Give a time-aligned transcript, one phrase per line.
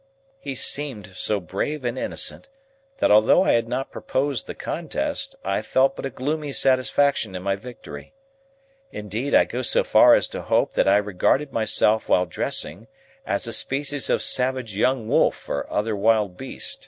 [0.39, 2.49] He seemed so brave and innocent,
[2.97, 7.43] that although I had not proposed the contest, I felt but a gloomy satisfaction in
[7.43, 8.15] my victory.
[8.91, 12.87] Indeed, I go so far as to hope that I regarded myself while dressing
[13.27, 16.79] as a species of savage young wolf or other wild beast.